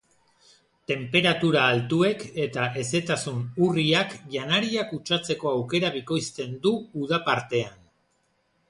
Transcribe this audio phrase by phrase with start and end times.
[0.91, 6.75] Tenperatura altuek eta hezetasun urriak janaria kutsatzeko aukera bikoitzen du
[7.07, 7.81] uda partean.